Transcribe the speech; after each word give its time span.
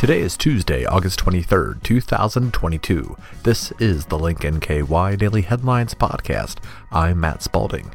Today 0.00 0.20
is 0.22 0.36
Tuesday, 0.36 0.86
August 0.86 1.20
23rd, 1.20 1.82
2022. 1.82 3.16
This 3.42 3.70
is 3.78 4.06
the 4.06 4.18
Link 4.18 4.40
NKY 4.40 5.18
Daily 5.18 5.42
Headlines 5.42 5.94
Podcast. 5.94 6.56
I'm 6.90 7.20
Matt 7.20 7.42
Spalding. 7.42 7.92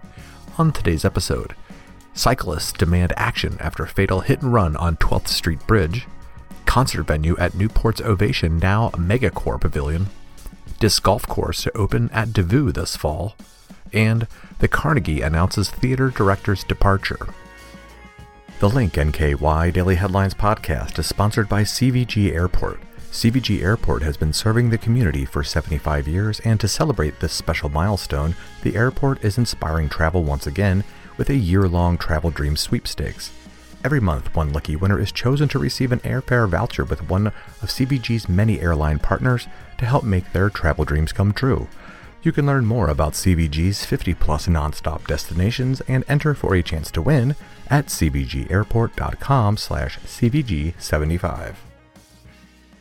On 0.60 0.72
today's 0.72 1.04
episode, 1.04 1.56
cyclists 2.14 2.72
demand 2.72 3.12
action 3.18 3.58
after 3.60 3.88
fatal 3.88 4.22
hit 4.22 4.44
and 4.44 4.54
run 4.54 4.76
on 4.78 4.98
12th 4.98 5.30
Street 5.30 5.66
Bridge, 5.66 6.06
concert 6.68 7.08
venue 7.08 7.36
at 7.38 7.54
Newport's 7.54 8.02
Ovation 8.02 8.60
now 8.60 8.92
MegaCorp 8.92 9.62
Pavilion, 9.62 10.06
disc 10.80 11.02
golf 11.02 11.28
course 11.28 11.64
to 11.64 11.76
open 11.76 12.10
at 12.12 12.30
Devou 12.30 12.72
this 12.72 12.96
fall, 12.96 13.36
and 13.92 14.28
the 14.60 14.68
Carnegie 14.68 15.22
announces 15.22 15.72
theater 15.72 16.12
director's 16.12 16.64
departure. 16.64 17.34
The 18.66 18.72
Link 18.72 18.94
NKY 18.94 19.72
Daily 19.74 19.94
Headlines 19.94 20.34
podcast 20.34 20.98
is 20.98 21.06
sponsored 21.06 21.48
by 21.48 21.62
CVG 21.62 22.34
Airport. 22.34 22.80
CVG 23.12 23.62
Airport 23.62 24.02
has 24.02 24.18
been 24.18 24.34
serving 24.34 24.72
the 24.72 24.78
community 24.80 25.24
for 25.24 25.44
75 25.44 26.08
years, 26.08 26.40
and 26.40 26.60
to 26.60 26.68
celebrate 26.68 27.20
this 27.20 27.32
special 27.32 27.70
milestone, 27.70 28.36
the 28.64 28.76
airport 28.76 29.24
is 29.24 29.38
inspiring 29.38 29.88
travel 29.88 30.24
once 30.24 30.48
again 30.48 30.84
with 31.16 31.30
a 31.30 31.36
year 31.36 31.68
long 31.68 31.96
Travel 31.96 32.32
Dream 32.32 32.58
sweepstakes. 32.58 33.32
Every 33.84 34.00
month, 34.00 34.36
one 34.36 34.52
lucky 34.52 34.76
winner 34.76 35.00
is 35.00 35.12
chosen 35.12 35.48
to 35.50 35.60
receive 35.60 35.92
an 35.92 36.00
airfare 36.00 36.50
voucher 36.50 36.86
with 36.86 37.08
one 37.08 37.28
of 37.28 37.70
CVG's 37.70 38.28
many 38.28 38.60
airline 38.62 38.98
partners 38.98 39.48
to 39.78 39.86
help 39.86 40.04
make 40.04 40.34
their 40.34 40.50
travel 40.50 40.86
dreams 40.86 41.14
come 41.14 41.34
true. 41.34 41.68
You 42.26 42.32
can 42.32 42.48
learn 42.48 42.66
more 42.66 42.90
about 42.90 43.14
CVG's 43.14 43.86
50 43.86 44.16
plus 44.16 44.48
nonstop 44.48 45.06
destinations 45.06 45.82
and 45.82 46.04
enter 46.08 46.34
for 46.34 46.56
a 46.56 46.64
chance 46.64 46.90
to 46.90 47.02
win 47.04 47.36
at 47.68 47.86
cvgairport.com 47.86 49.58
slash 49.58 50.00
cvg75. 50.00 51.56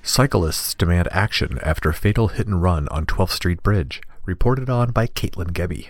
Cyclists 0.03 0.73
demand 0.73 1.09
action 1.13 1.59
after 1.63 1.93
fatal 1.93 2.29
hit 2.29 2.47
and 2.47 2.63
run 2.63 2.89
on 2.89 3.05
12th 3.05 3.33
Street 3.33 3.63
Bridge, 3.63 4.01
reported 4.25 4.71
on 4.71 4.93
by 4.93 5.07
Caitlin 5.09 5.53
Gebby. 5.53 5.89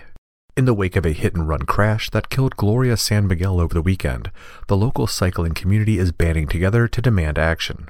In 0.57 0.65
the 0.65 0.73
wake 0.73 0.97
of 0.97 1.05
a 1.05 1.13
hit 1.13 1.33
and 1.33 1.47
run 1.47 1.61
crash 1.61 2.09
that 2.09 2.27
killed 2.27 2.57
Gloria 2.57 2.97
San 2.97 3.25
Miguel 3.25 3.61
over 3.61 3.73
the 3.73 3.81
weekend, 3.81 4.31
the 4.67 4.75
local 4.75 5.07
cycling 5.07 5.53
community 5.53 5.97
is 5.97 6.11
banding 6.11 6.49
together 6.49 6.89
to 6.89 7.01
demand 7.01 7.39
action. 7.39 7.87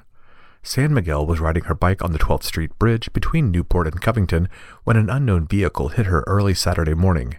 San 0.65 0.95
Miguel 0.95 1.27
was 1.27 1.39
riding 1.39 1.65
her 1.65 1.75
bike 1.75 2.03
on 2.03 2.11
the 2.11 2.17
12th 2.17 2.41
Street 2.41 2.77
Bridge 2.79 3.13
between 3.13 3.51
Newport 3.51 3.85
and 3.85 4.01
Covington 4.01 4.49
when 4.83 4.97
an 4.97 5.11
unknown 5.11 5.45
vehicle 5.45 5.89
hit 5.89 6.07
her 6.07 6.23
early 6.25 6.55
Saturday 6.55 6.95
morning. 6.95 7.35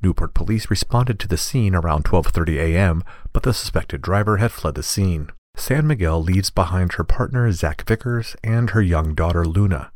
Newport 0.00 0.32
police 0.32 0.70
responded 0.70 1.18
to 1.18 1.26
the 1.26 1.36
scene 1.36 1.74
around 1.74 2.04
12:30 2.04 2.56
a.m., 2.56 3.02
but 3.32 3.42
the 3.42 3.52
suspected 3.52 4.00
driver 4.00 4.36
had 4.36 4.52
fled 4.52 4.76
the 4.76 4.84
scene. 4.84 5.28
San 5.56 5.88
Miguel 5.88 6.22
leaves 6.22 6.50
behind 6.50 6.92
her 6.92 7.02
partner 7.02 7.50
Zach 7.50 7.84
Vickers 7.84 8.36
and 8.44 8.70
her 8.70 8.80
young 8.80 9.12
daughter 9.12 9.44
Luna. 9.44 9.90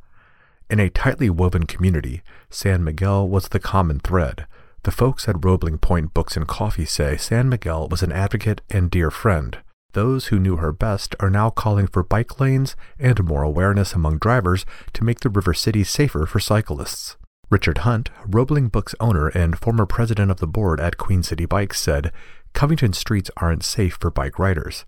In 0.68 0.80
a 0.80 0.90
tightly 0.90 1.30
woven 1.30 1.66
community, 1.66 2.20
San 2.50 2.82
Miguel 2.82 3.28
was 3.28 3.46
the 3.46 3.60
common 3.60 4.00
thread. 4.00 4.48
The 4.82 4.90
folks 4.90 5.28
at 5.28 5.44
Roebling 5.44 5.78
Point 5.78 6.12
Books 6.12 6.36
and 6.36 6.48
Coffee 6.48 6.86
say 6.86 7.16
San 7.16 7.48
Miguel 7.48 7.86
was 7.86 8.02
an 8.02 8.10
advocate 8.10 8.60
and 8.68 8.90
dear 8.90 9.12
friend. 9.12 9.58
Those 9.92 10.26
who 10.26 10.38
knew 10.38 10.56
her 10.56 10.72
best 10.72 11.14
are 11.20 11.28
now 11.28 11.50
calling 11.50 11.86
for 11.86 12.02
bike 12.02 12.40
lanes 12.40 12.76
and 12.98 13.22
more 13.24 13.42
awareness 13.42 13.92
among 13.92 14.18
drivers 14.18 14.64
to 14.94 15.04
make 15.04 15.20
the 15.20 15.28
River 15.28 15.52
City 15.52 15.84
safer 15.84 16.24
for 16.24 16.40
cyclists. 16.40 17.16
Richard 17.50 17.78
Hunt, 17.78 18.08
Roebling 18.26 18.68
Books 18.68 18.94
owner 19.00 19.28
and 19.28 19.58
former 19.58 19.84
president 19.84 20.30
of 20.30 20.38
the 20.40 20.46
board 20.46 20.80
at 20.80 20.96
Queen 20.96 21.22
City 21.22 21.44
Bikes, 21.44 21.78
said, 21.78 22.10
Covington 22.54 22.94
streets 22.94 23.30
aren't 23.36 23.64
safe 23.64 23.98
for 24.00 24.10
bike 24.10 24.38
riders. 24.38 24.86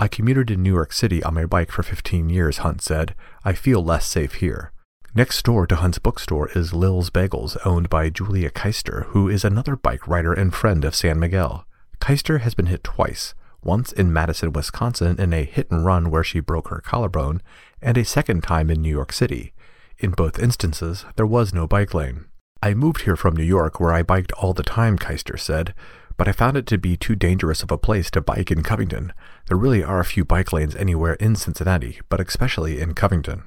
I 0.00 0.08
commuted 0.08 0.50
in 0.50 0.62
New 0.62 0.72
York 0.72 0.94
City 0.94 1.22
on 1.22 1.34
my 1.34 1.44
bike 1.44 1.70
for 1.70 1.82
15 1.82 2.30
years, 2.30 2.58
Hunt 2.58 2.80
said. 2.80 3.14
I 3.44 3.52
feel 3.52 3.84
less 3.84 4.06
safe 4.06 4.34
here. 4.34 4.72
Next 5.14 5.42
door 5.44 5.66
to 5.66 5.76
Hunt's 5.76 5.98
bookstore 5.98 6.48
is 6.54 6.72
Lil's 6.72 7.10
Bagels, 7.10 7.58
owned 7.66 7.90
by 7.90 8.08
Julia 8.08 8.50
Keister, 8.50 9.06
who 9.06 9.28
is 9.28 9.44
another 9.44 9.76
bike 9.76 10.08
rider 10.08 10.32
and 10.32 10.54
friend 10.54 10.86
of 10.86 10.94
San 10.94 11.18
Miguel. 11.18 11.66
Keister 12.00 12.40
has 12.40 12.54
been 12.54 12.66
hit 12.66 12.82
twice 12.82 13.34
once 13.68 13.92
in 13.92 14.10
Madison, 14.10 14.50
Wisconsin, 14.50 15.20
in 15.20 15.34
a 15.34 15.44
hit 15.44 15.70
and 15.70 15.84
run 15.84 16.10
where 16.10 16.24
she 16.24 16.40
broke 16.40 16.68
her 16.68 16.80
collarbone, 16.80 17.42
and 17.82 17.98
a 17.98 18.04
second 18.04 18.42
time 18.42 18.70
in 18.70 18.80
New 18.80 18.88
York 18.88 19.12
City. 19.12 19.52
In 19.98 20.12
both 20.12 20.38
instances, 20.38 21.04
there 21.16 21.26
was 21.26 21.52
no 21.52 21.66
bike 21.66 21.92
lane. 21.92 22.24
I 22.62 22.72
moved 22.72 23.02
here 23.02 23.14
from 23.14 23.36
New 23.36 23.44
York 23.44 23.78
where 23.78 23.92
I 23.92 24.02
biked 24.02 24.32
all 24.32 24.54
the 24.54 24.62
time, 24.62 24.96
Keister 24.98 25.38
said, 25.38 25.74
but 26.16 26.26
I 26.26 26.32
found 26.32 26.56
it 26.56 26.66
to 26.68 26.78
be 26.78 26.96
too 26.96 27.14
dangerous 27.14 27.62
of 27.62 27.70
a 27.70 27.76
place 27.76 28.10
to 28.12 28.22
bike 28.22 28.50
in 28.50 28.62
Covington. 28.62 29.12
There 29.48 29.58
really 29.58 29.84
are 29.84 30.00
a 30.00 30.04
few 30.12 30.24
bike 30.24 30.50
lanes 30.50 30.74
anywhere 30.74 31.14
in 31.14 31.36
Cincinnati, 31.36 32.00
but 32.08 32.20
especially 32.20 32.80
in 32.80 32.94
Covington. 32.94 33.44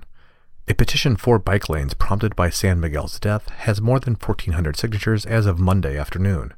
A 0.67 0.75
petition 0.75 1.15
for 1.15 1.39
bike 1.39 1.67
lanes 1.67 1.95
prompted 1.95 2.35
by 2.35 2.51
San 2.51 2.79
Miguel's 2.79 3.19
death 3.19 3.49
has 3.49 3.81
more 3.81 3.99
than 3.99 4.13
1,400 4.13 4.77
signatures 4.77 5.25
as 5.25 5.47
of 5.47 5.57
Monday 5.57 5.97
afternoon. 5.97 6.53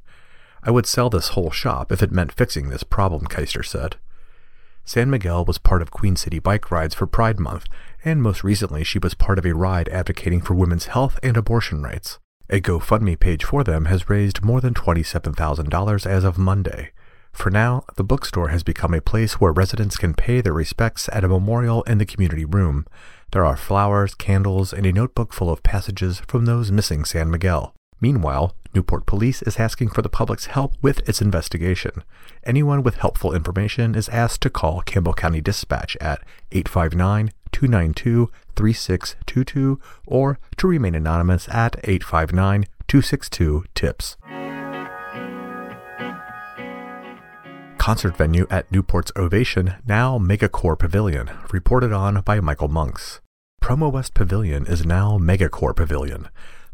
I 0.66 0.72
would 0.72 0.85
sell 0.85 1.09
this 1.09 1.29
whole 1.29 1.51
shop 1.51 1.91
if 1.91 2.01
it 2.01 2.12
meant 2.12 2.31
fixing 2.31 2.69
this 2.69 2.84
problem, 2.84 3.25
Keister 3.25 3.66
said. 3.66 3.97
San 4.85 5.09
Miguel 5.09 5.46
was 5.46 5.57
part 5.57 5.81
of 5.81 5.91
Queen 5.91 6.16
City 6.16 6.40
Bike 6.40 6.72
Rides 6.72 6.96
for 6.96 7.07
Pride 7.07 7.40
Month, 7.40 7.66
and 8.03 8.22
most 8.22 8.44
recently 8.44 8.84
she 8.84 9.00
was 9.00 9.13
part 9.13 9.40
of 9.40 9.46
a 9.46 9.53
ride 9.53 9.90
advocating 9.90 10.41
for 10.41 10.53
women's 10.53 10.88
health 10.88 11.19
and 11.24 11.38
abortion 11.38 11.81
rights. 11.81 12.19
A 12.50 12.59
GoFundMe 12.59 13.19
page 13.19 13.44
for 13.44 13.63
them 13.63 13.85
has 13.85 14.09
raised 14.09 14.44
more 14.44 14.62
than 14.62 14.74
$27,000 14.74 16.06
as 16.06 16.24
of 16.24 16.38
Monday. 16.38 16.91
For 17.31 17.50
now, 17.50 17.84
the 17.95 18.03
bookstore 18.03 18.50
has 18.50 18.63
become 18.63 18.94
a 18.94 19.01
place 19.01 19.41
where 19.41 19.51
residents 19.51 19.97
can 19.97 20.13
pay 20.13 20.40
their 20.40 20.53
respects 20.53 21.09
at 21.12 21.24
a 21.24 21.30
memorial 21.30 21.84
in 21.84 21.97
the 21.97 22.06
community 22.06 22.45
room. 22.45 22.85
There 23.31 23.45
are 23.45 23.57
flowers, 23.57 24.13
candles, 24.13 24.72
and 24.72 24.85
a 24.85 24.94
notebook 24.94 25.34
full 25.34 25.50
of 25.50 25.63
passages 25.63 26.22
from 26.28 26.45
those 26.45 26.72
missing 26.72 27.06
San 27.06 27.31
Miguel. 27.31 27.74
Meanwhile, 28.03 28.53
Newport 28.75 29.06
Police 29.06 29.41
is 29.44 29.56
asking 29.58 29.88
for 29.91 30.02
the 30.02 30.09
public's 30.09 30.47
help 30.47 30.74
with 30.81 31.08
its 31.08 31.22
investigation. 31.22 32.03
Anyone 32.44 32.84
with 32.84 32.96
helpful 32.96 33.34
information 33.34 33.96
is 33.96 34.09
asked 34.09 34.41
to 34.41 34.50
call 34.50 34.81
Campbell 34.81 35.14
County 35.14 35.40
Dispatch 35.40 35.96
at 36.02 36.19
859 36.52 37.31
292 37.53 38.30
3622 38.58 39.80
or 40.06 40.38
to 40.58 40.68
remain 40.68 40.96
anonymous 40.96 41.47
at 41.47 41.78
859 41.86 42.66
262 42.90 43.63
TIPS. 43.74 44.18
Concert 47.78 48.18
venue 48.18 48.47
at 48.50 48.69
Newport's 48.69 49.13
Ovation, 49.16 49.75
now 49.88 50.18
MegaCorp 50.18 50.80
Pavilion, 50.80 51.31
reported 51.53 51.94
on 51.94 52.19
by 52.19 52.42
Michael 52.42 52.68
Monks. 52.68 53.22
Promo 53.62 53.90
West 53.90 54.13
Pavilion 54.13 54.66
is 54.66 54.86
now 54.86 55.18
MegaCorp 55.18 55.78
Pavilion. 55.78 56.28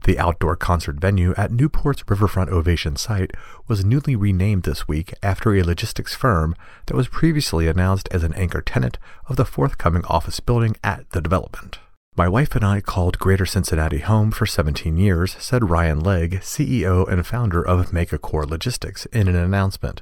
The 0.06 0.18
outdoor 0.18 0.56
concert 0.56 0.96
venue 1.00 1.34
at 1.36 1.52
Newport's 1.52 2.04
Riverfront 2.08 2.50
Ovation 2.50 2.96
site 2.96 3.32
was 3.68 3.86
newly 3.86 4.16
renamed 4.16 4.64
this 4.64 4.88
week 4.88 5.14
after 5.22 5.54
a 5.54 5.64
logistics 5.64 6.16
firm 6.16 6.56
that 6.86 6.96
was 6.96 7.08
previously 7.08 7.68
announced 7.68 8.08
as 8.12 8.24
an 8.24 8.34
anchor 8.34 8.62
tenant 8.62 8.98
of 9.28 9.36
the 9.36 9.46
forthcoming 9.46 10.06
office 10.06 10.40
building 10.40 10.76
at 10.84 11.10
the 11.12 11.22
development. 11.22 11.80
My 12.16 12.28
wife 12.28 12.56
and 12.56 12.66
I 12.66 12.82
called 12.82 13.20
Greater 13.20 13.46
Cincinnati 13.46 14.00
home 14.00 14.32
for 14.32 14.46
17 14.46 14.98
years, 14.98 15.38
said 15.40 15.70
Ryan 15.70 16.00
Legg, 16.00 16.42
CEO 16.42 17.08
and 17.08 17.26
founder 17.26 17.66
of 17.66 17.92
MegaCorp 17.92 18.50
Logistics, 18.50 19.06
in 19.08 19.28
an 19.28 19.36
announcement. 19.36 20.02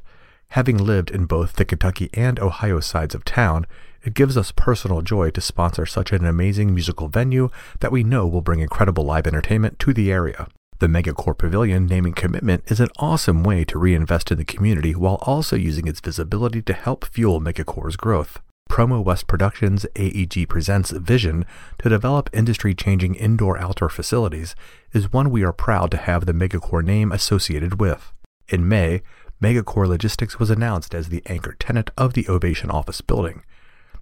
Having 0.49 0.77
lived 0.77 1.11
in 1.11 1.25
both 1.25 1.53
the 1.53 1.65
Kentucky 1.65 2.09
and 2.13 2.39
Ohio 2.39 2.79
sides 2.79 3.13
of 3.13 3.25
town, 3.25 3.67
it 4.03 4.13
gives 4.13 4.37
us 4.37 4.51
personal 4.51 5.01
joy 5.01 5.29
to 5.31 5.41
sponsor 5.41 5.85
such 5.85 6.11
an 6.11 6.25
amazing 6.25 6.73
musical 6.73 7.07
venue 7.07 7.49
that 7.79 7.91
we 7.91 8.03
know 8.03 8.27
will 8.27 8.41
bring 8.41 8.59
incredible 8.59 9.03
live 9.03 9.27
entertainment 9.27 9.79
to 9.79 9.93
the 9.93 10.11
area. 10.11 10.47
The 10.79 10.87
MegaCorp 10.87 11.39
Pavilion 11.39 11.87
naming 11.87 12.13
commitment 12.13 12.63
is 12.67 12.79
an 12.79 12.89
awesome 12.97 13.43
way 13.43 13.65
to 13.65 13.79
reinvest 13.79 14.31
in 14.31 14.37
the 14.37 14.45
community 14.45 14.93
while 14.93 15.17
also 15.23 15.55
using 15.55 15.87
its 15.87 15.99
visibility 15.99 16.61
to 16.61 16.73
help 16.73 17.05
fuel 17.05 17.41
MegaCorp's 17.41 17.95
growth. 17.95 18.39
Promo 18.69 19.03
West 19.03 19.25
Productions 19.25 19.87
AEG 19.95 20.47
Presents 20.47 20.91
vision 20.91 21.45
to 21.79 21.89
develop 21.89 22.29
industry 22.31 22.75
changing 22.75 23.15
indoor 23.15 23.57
outdoor 23.57 23.89
facilities 23.89 24.55
is 24.93 25.11
one 25.11 25.31
we 25.31 25.43
are 25.43 25.53
proud 25.53 25.89
to 25.91 25.97
have 25.97 26.25
the 26.27 26.33
MegaCorp 26.33 26.85
name 26.85 27.11
associated 27.11 27.79
with. 27.79 28.13
In 28.49 28.67
May, 28.67 29.01
MegaCorp 29.41 29.87
Logistics 29.87 30.37
was 30.37 30.51
announced 30.51 30.93
as 30.93 31.09
the 31.09 31.23
anchor 31.25 31.55
tenant 31.57 31.89
of 31.97 32.13
the 32.13 32.27
Ovation 32.29 32.69
office 32.69 33.01
building 33.01 33.41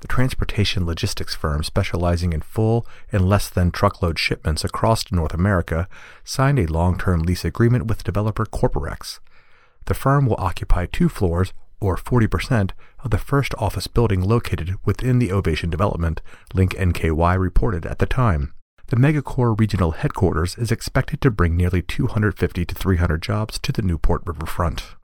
the 0.01 0.07
transportation 0.07 0.85
logistics 0.85 1.35
firm 1.35 1.63
specializing 1.63 2.33
in 2.33 2.41
full 2.41 2.85
and 3.11 3.27
less 3.27 3.49
than 3.49 3.71
truckload 3.71 4.19
shipments 4.19 4.63
across 4.63 5.11
North 5.11 5.33
America 5.33 5.87
signed 6.23 6.59
a 6.59 6.67
long 6.67 6.97
term 6.97 7.23
lease 7.23 7.45
agreement 7.45 7.87
with 7.87 8.03
developer 8.03 8.45
Corporex. 8.45 9.19
The 9.85 9.93
firm 9.93 10.25
will 10.25 10.37
occupy 10.39 10.85
two 10.85 11.09
floors, 11.09 11.53
or 11.79 11.95
40%, 11.97 12.71
of 13.03 13.11
the 13.11 13.17
first 13.17 13.53
office 13.57 13.87
building 13.87 14.21
located 14.21 14.75
within 14.83 15.19
the 15.19 15.31
Ovation 15.31 15.69
development, 15.69 16.21
Link 16.53 16.73
NKY 16.73 17.37
reported 17.37 17.85
at 17.85 17.99
the 17.99 18.05
time. 18.05 18.53
The 18.87 18.95
MegaCorp 18.95 19.59
regional 19.59 19.91
headquarters 19.91 20.55
is 20.57 20.71
expected 20.71 21.21
to 21.21 21.31
bring 21.31 21.55
nearly 21.55 21.81
250 21.81 22.65
to 22.65 22.75
300 22.75 23.21
jobs 23.21 23.57
to 23.59 23.71
the 23.71 23.81
Newport 23.81 24.21
riverfront. 24.25 24.95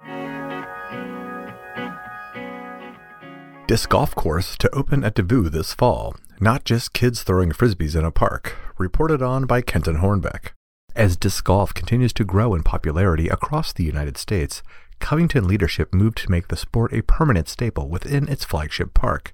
Disc 3.72 3.88
golf 3.88 4.14
course 4.16 4.58
to 4.58 4.70
open 4.76 5.06
at 5.06 5.16
Devou 5.16 5.50
this 5.50 5.74
fall, 5.74 6.14
not 6.42 6.66
just 6.66 6.92
kids 6.92 7.24
throwing 7.24 7.54
frisbees 7.54 7.98
in 7.98 8.04
a 8.04 8.12
park, 8.12 8.58
reported 8.78 9.22
on 9.22 9.46
by 9.46 9.62
Kenton 9.62 10.00
Hornbeck. 10.00 10.50
As 10.94 11.16
disc 11.16 11.46
golf 11.46 11.74
continues 11.74 12.12
to 12.16 12.26
grow 12.26 12.54
in 12.54 12.64
popularity 12.64 13.30
across 13.30 13.72
the 13.72 13.86
United 13.86 14.18
States, 14.18 14.62
Covington 15.00 15.48
leadership 15.48 15.94
moved 15.94 16.18
to 16.18 16.30
make 16.30 16.50
the 16.50 16.58
sport 16.58 16.92
a 16.92 17.02
permanent 17.02 17.48
staple 17.48 17.88
within 17.88 18.28
its 18.28 18.44
flagship 18.44 18.94
park. 18.94 19.34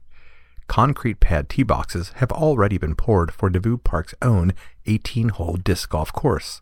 Concrete 0.68 1.20
pad 1.20 1.50
tee 1.50 1.64
boxes 1.64 2.12
have 2.18 2.32
already 2.32 2.78
been 2.78 2.94
poured 2.94 3.34
for 3.34 3.50
Devou 3.50 3.84
Park's 3.84 4.14
own 4.22 4.54
18 4.86 5.30
hole 5.30 5.56
disc 5.56 5.90
golf 5.90 6.14
course. 6.14 6.62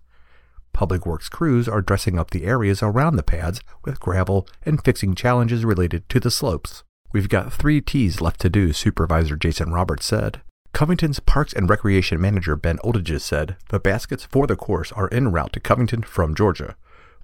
Public 0.71 1.05
Works 1.05 1.27
crews 1.27 1.67
are 1.67 1.81
dressing 1.81 2.17
up 2.17 2.31
the 2.31 2.45
areas 2.45 2.81
around 2.81 3.17
the 3.17 3.21
pads 3.21 3.59
with 3.83 3.99
gravel 3.99 4.47
and 4.65 4.81
fixing 4.81 5.13
challenges 5.13 5.65
related 5.65 6.07
to 6.07 6.21
the 6.21 6.31
slopes. 6.31 6.85
We've 7.13 7.29
got 7.29 7.53
three 7.53 7.81
T's 7.81 8.21
left 8.21 8.41
to 8.41 8.49
do, 8.49 8.73
Supervisor 8.73 9.35
Jason 9.35 9.71
Roberts 9.71 10.05
said. 10.05 10.41
Covington's 10.73 11.21
Parks 11.21 11.53
and 11.53 11.69
Recreation 11.69 12.19
Manager 12.19 12.57
Ben 12.57 12.77
Oldages 12.79 13.21
said 13.21 13.55
the 13.69 13.79
baskets 13.79 14.25
for 14.25 14.45
the 14.45 14.57
course 14.57 14.91
are 14.91 15.07
en 15.13 15.31
route 15.31 15.53
to 15.53 15.61
Covington 15.61 16.03
from 16.03 16.35
Georgia. 16.35 16.75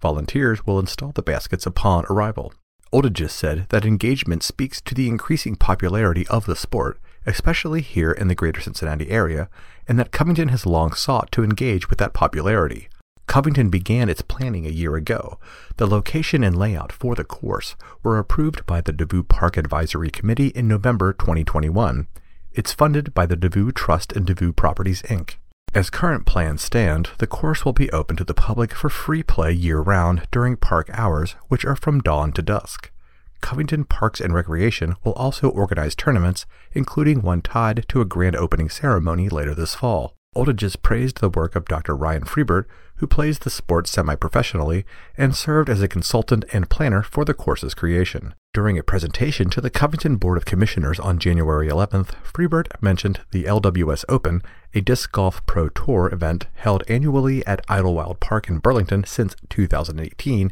Volunteers 0.01 0.65
will 0.65 0.79
install 0.79 1.11
the 1.11 1.21
baskets 1.21 1.65
upon 1.65 2.05
arrival. 2.09 2.53
Oldages 2.93 3.31
said 3.31 3.67
that 3.69 3.85
engagement 3.85 4.43
speaks 4.43 4.81
to 4.81 4.95
the 4.95 5.07
increasing 5.07 5.55
popularity 5.55 6.25
of 6.27 6.45
the 6.45 6.55
sport, 6.55 6.99
especially 7.25 7.81
here 7.81 8.11
in 8.11 8.27
the 8.27 8.35
greater 8.35 8.61
Cincinnati 8.61 9.09
area, 9.09 9.49
and 9.87 9.99
that 9.99 10.11
Covington 10.11 10.47
has 10.47 10.65
long 10.65 10.93
sought 10.93 11.31
to 11.33 11.43
engage 11.43 11.89
with 11.89 11.99
that 11.99 12.13
popularity. 12.13 12.87
Covington 13.31 13.69
began 13.69 14.09
its 14.09 14.21
planning 14.21 14.65
a 14.65 14.71
year 14.71 14.97
ago. 14.97 15.39
The 15.77 15.87
location 15.87 16.43
and 16.43 16.57
layout 16.57 16.91
for 16.91 17.15
the 17.15 17.23
course 17.23 17.77
were 18.03 18.19
approved 18.19 18.65
by 18.65 18.81
the 18.81 18.91
Devou 18.91 19.25
Park 19.25 19.55
Advisory 19.55 20.09
Committee 20.09 20.49
in 20.49 20.67
November 20.67 21.13
2021. 21.13 22.09
It's 22.51 22.73
funded 22.73 23.13
by 23.13 23.25
the 23.25 23.37
Devou 23.37 23.73
Trust 23.73 24.11
and 24.11 24.27
Devou 24.27 24.53
Properties, 24.53 25.01
Inc. 25.03 25.35
As 25.73 25.89
current 25.89 26.25
plans 26.25 26.61
stand, 26.61 27.11
the 27.19 27.25
course 27.25 27.63
will 27.63 27.71
be 27.71 27.89
open 27.91 28.17
to 28.17 28.25
the 28.25 28.33
public 28.33 28.73
for 28.73 28.89
free 28.89 29.23
play 29.23 29.53
year 29.53 29.79
round 29.79 30.27
during 30.29 30.57
park 30.57 30.89
hours, 30.91 31.35
which 31.47 31.63
are 31.63 31.77
from 31.77 32.01
dawn 32.01 32.33
to 32.33 32.41
dusk. 32.41 32.91
Covington 33.39 33.85
Parks 33.85 34.19
and 34.19 34.33
Recreation 34.33 34.97
will 35.05 35.13
also 35.13 35.47
organize 35.47 35.95
tournaments, 35.95 36.45
including 36.73 37.21
one 37.21 37.41
tied 37.41 37.85
to 37.87 38.01
a 38.01 38.05
grand 38.05 38.35
opening 38.35 38.67
ceremony 38.67 39.29
later 39.29 39.55
this 39.55 39.73
fall. 39.73 40.17
Oldages 40.33 40.81
praised 40.81 41.19
the 41.19 41.29
work 41.29 41.57
of 41.57 41.65
Dr. 41.65 41.93
Ryan 41.93 42.23
Freibert, 42.23 42.63
who 42.95 43.05
plays 43.05 43.39
the 43.39 43.49
sport 43.49 43.85
semi 43.85 44.15
professionally 44.15 44.85
and 45.17 45.35
served 45.35 45.69
as 45.69 45.81
a 45.81 45.89
consultant 45.89 46.45
and 46.53 46.69
planner 46.69 47.03
for 47.03 47.25
the 47.25 47.33
course's 47.33 47.73
creation. 47.73 48.33
During 48.53 48.77
a 48.77 48.83
presentation 48.83 49.49
to 49.49 49.59
the 49.59 49.69
Covington 49.69 50.15
Board 50.15 50.37
of 50.37 50.45
Commissioners 50.45 51.01
on 51.01 51.19
January 51.19 51.67
11th, 51.67 52.11
Freibert 52.23 52.67
mentioned 52.81 53.19
the 53.31 53.43
LWS 53.43 54.05
Open, 54.07 54.41
a 54.73 54.79
disc 54.79 55.11
golf 55.11 55.45
pro 55.45 55.67
tour 55.67 56.09
event 56.13 56.47
held 56.53 56.83
annually 56.87 57.45
at 57.45 57.65
Idlewild 57.67 58.21
Park 58.21 58.47
in 58.47 58.59
Burlington 58.59 59.03
since 59.03 59.35
2018, 59.49 60.49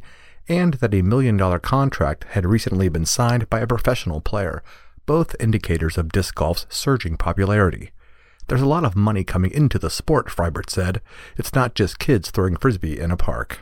and 0.49 0.73
that 0.73 0.93
a 0.93 1.01
million 1.01 1.37
dollar 1.37 1.59
contract 1.59 2.25
had 2.31 2.45
recently 2.45 2.89
been 2.89 3.05
signed 3.05 3.49
by 3.49 3.61
a 3.61 3.67
professional 3.67 4.19
player, 4.19 4.61
both 5.05 5.37
indicators 5.39 5.97
of 5.97 6.11
disc 6.11 6.35
golf's 6.35 6.65
surging 6.69 7.15
popularity. 7.15 7.91
There's 8.49 8.61
a 8.63 8.65
lot 8.65 8.83
of 8.83 8.95
money 8.95 9.23
coming 9.23 9.51
into 9.51 9.77
the 9.77 9.91
sport, 9.91 10.27
Freibert 10.27 10.71
said. 10.71 11.01
It's 11.37 11.53
not 11.53 11.75
just 11.75 11.99
kids 11.99 12.31
throwing 12.31 12.55
frisbee 12.55 12.99
in 12.99 13.11
a 13.11 13.15
park. 13.15 13.59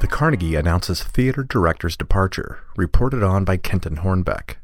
The 0.00 0.08
Carnegie 0.10 0.56
announces 0.56 1.04
theater 1.04 1.44
director's 1.44 1.96
departure, 1.96 2.64
reported 2.76 3.22
on 3.22 3.44
by 3.44 3.56
Kenton 3.56 3.98
Hornbeck. 3.98 4.56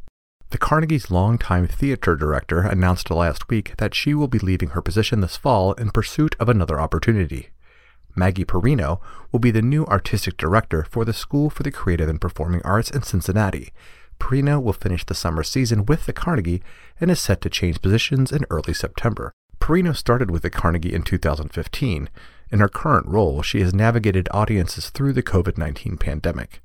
The 0.50 0.58
Carnegie's 0.58 1.12
longtime 1.12 1.68
theater 1.68 2.16
director 2.16 2.62
announced 2.62 3.08
last 3.08 3.48
week 3.48 3.76
that 3.76 3.94
she 3.94 4.12
will 4.12 4.26
be 4.26 4.40
leaving 4.40 4.70
her 4.70 4.82
position 4.82 5.20
this 5.20 5.36
fall 5.36 5.74
in 5.74 5.90
pursuit 5.90 6.34
of 6.40 6.48
another 6.48 6.80
opportunity. 6.80 7.50
Maggie 8.16 8.44
Perino 8.44 8.98
will 9.30 9.38
be 9.38 9.52
the 9.52 9.62
new 9.62 9.84
artistic 9.84 10.36
director 10.36 10.84
for 10.90 11.04
the 11.04 11.12
School 11.12 11.50
for 11.50 11.62
the 11.62 11.70
Creative 11.70 12.08
and 12.08 12.20
Performing 12.20 12.62
Arts 12.64 12.90
in 12.90 13.02
Cincinnati, 13.02 13.72
Perino 14.18 14.62
will 14.62 14.72
finish 14.72 15.04
the 15.04 15.14
summer 15.14 15.42
season 15.42 15.86
with 15.86 16.06
the 16.06 16.12
Carnegie 16.12 16.62
and 17.00 17.10
is 17.10 17.20
set 17.20 17.40
to 17.42 17.50
change 17.50 17.82
positions 17.82 18.32
in 18.32 18.44
early 18.50 18.74
September. 18.74 19.32
Perino 19.60 19.94
started 19.94 20.30
with 20.30 20.42
the 20.42 20.50
Carnegie 20.50 20.94
in 20.94 21.02
2015. 21.02 22.08
In 22.50 22.60
her 22.60 22.68
current 22.68 23.06
role, 23.06 23.42
she 23.42 23.60
has 23.60 23.74
navigated 23.74 24.28
audiences 24.30 24.90
through 24.90 25.12
the 25.12 25.22
COVID 25.22 25.58
19 25.58 25.96
pandemic. 25.98 26.62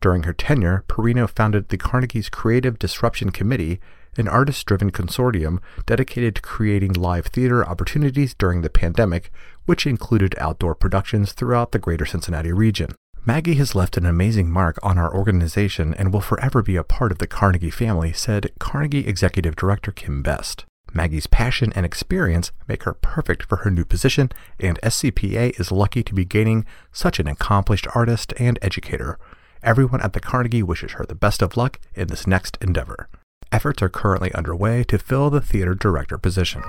During 0.00 0.22
her 0.22 0.32
tenure, 0.32 0.84
Perino 0.88 1.28
founded 1.28 1.68
the 1.68 1.76
Carnegie's 1.76 2.30
Creative 2.30 2.78
Disruption 2.78 3.30
Committee, 3.30 3.80
an 4.16 4.28
artist 4.28 4.66
driven 4.66 4.90
consortium 4.90 5.58
dedicated 5.86 6.36
to 6.36 6.42
creating 6.42 6.94
live 6.94 7.26
theater 7.26 7.64
opportunities 7.64 8.34
during 8.34 8.62
the 8.62 8.70
pandemic, 8.70 9.30
which 9.66 9.86
included 9.86 10.34
outdoor 10.38 10.74
productions 10.74 11.32
throughout 11.32 11.72
the 11.72 11.78
greater 11.78 12.06
Cincinnati 12.06 12.52
region. 12.52 12.94
Maggie 13.26 13.56
has 13.56 13.74
left 13.74 13.98
an 13.98 14.06
amazing 14.06 14.50
mark 14.50 14.78
on 14.82 14.96
our 14.96 15.14
organization 15.14 15.92
and 15.94 16.10
will 16.10 16.22
forever 16.22 16.62
be 16.62 16.76
a 16.76 16.82
part 16.82 17.12
of 17.12 17.18
the 17.18 17.26
Carnegie 17.26 17.70
family, 17.70 18.14
said 18.14 18.50
Carnegie 18.58 19.06
Executive 19.06 19.54
Director 19.54 19.92
Kim 19.92 20.22
Best. 20.22 20.64
Maggie's 20.94 21.26
passion 21.26 21.70
and 21.76 21.84
experience 21.84 22.50
make 22.66 22.84
her 22.84 22.94
perfect 22.94 23.42
for 23.42 23.56
her 23.56 23.70
new 23.70 23.84
position, 23.84 24.30
and 24.58 24.80
SCPA 24.80 25.60
is 25.60 25.70
lucky 25.70 26.02
to 26.02 26.14
be 26.14 26.24
gaining 26.24 26.64
such 26.92 27.20
an 27.20 27.28
accomplished 27.28 27.86
artist 27.94 28.32
and 28.38 28.58
educator. 28.62 29.18
Everyone 29.62 30.00
at 30.00 30.14
the 30.14 30.20
Carnegie 30.20 30.62
wishes 30.62 30.92
her 30.92 31.04
the 31.04 31.14
best 31.14 31.42
of 31.42 31.58
luck 31.58 31.78
in 31.94 32.08
this 32.08 32.26
next 32.26 32.56
endeavor. 32.62 33.10
Efforts 33.52 33.82
are 33.82 33.90
currently 33.90 34.32
underway 34.32 34.82
to 34.84 34.98
fill 34.98 35.28
the 35.28 35.42
theater 35.42 35.74
director 35.74 36.16
position. 36.16 36.62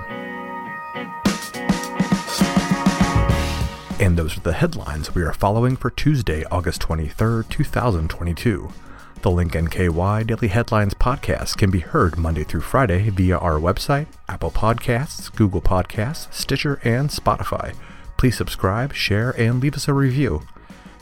And 4.02 4.18
those 4.18 4.36
are 4.36 4.40
the 4.40 4.54
headlines 4.54 5.14
we 5.14 5.22
are 5.22 5.32
following 5.32 5.76
for 5.76 5.88
Tuesday, 5.88 6.42
August 6.50 6.82
23rd, 6.82 7.48
2022. 7.48 8.72
The 9.20 9.30
Link 9.30 9.52
NKY 9.52 10.26
Daily 10.26 10.48
Headlines 10.48 10.94
podcast 10.94 11.56
can 11.56 11.70
be 11.70 11.78
heard 11.78 12.18
Monday 12.18 12.42
through 12.42 12.62
Friday 12.62 13.10
via 13.10 13.38
our 13.38 13.60
website, 13.60 14.08
Apple 14.28 14.50
Podcasts, 14.50 15.32
Google 15.36 15.60
Podcasts, 15.60 16.26
Stitcher, 16.34 16.80
and 16.82 17.10
Spotify. 17.10 17.76
Please 18.16 18.36
subscribe, 18.36 18.92
share, 18.92 19.40
and 19.40 19.60
leave 19.60 19.76
us 19.76 19.86
a 19.86 19.94
review. 19.94 20.42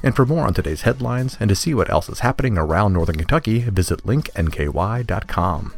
And 0.02 0.14
for 0.14 0.26
more 0.26 0.46
on 0.46 0.52
today's 0.52 0.82
headlines 0.82 1.38
and 1.40 1.48
to 1.48 1.56
see 1.56 1.72
what 1.72 1.88
else 1.88 2.10
is 2.10 2.18
happening 2.18 2.58
around 2.58 2.92
Northern 2.92 3.16
Kentucky, 3.16 3.60
visit 3.60 4.04
linknky.com. 4.04 5.72